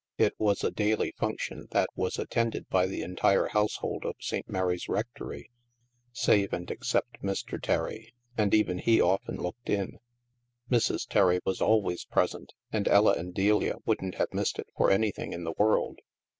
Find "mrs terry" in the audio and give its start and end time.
10.71-11.39